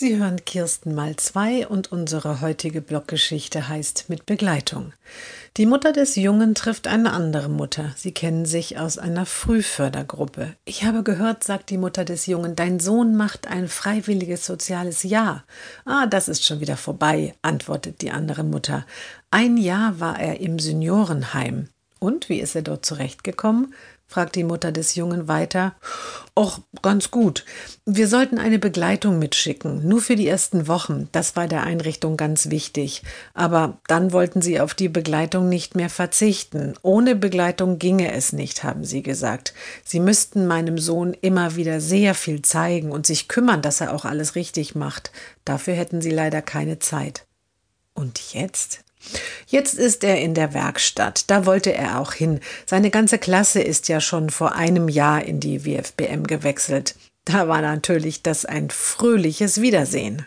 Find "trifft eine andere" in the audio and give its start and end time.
6.54-7.48